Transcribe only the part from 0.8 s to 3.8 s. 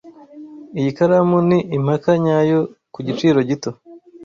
karamu ni impaka nyayo ku giciro gito.